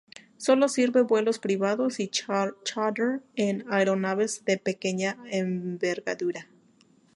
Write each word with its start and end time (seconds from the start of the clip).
Sólo 0.37 0.67
sirve 0.67 1.03
vuelos 1.03 1.37
privados 1.37 1.99
y 1.99 2.07
chárter 2.07 3.21
en 3.35 3.65
aeronaves 3.71 4.43
de 4.45 4.57
pequeña 4.57 5.19
envergadura. 5.29 6.47